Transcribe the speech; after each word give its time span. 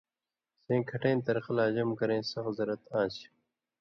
سېں 0.63 0.81
کھٹَیں 0.89 1.23
طریقہ 1.25 1.51
لا 1.57 1.65
جمع 1.75 1.95
کرَیں 1.99 2.21
سخ 2.31 2.45
زَرت 2.57 2.81
آن٘سیۡ۔ 2.99 3.31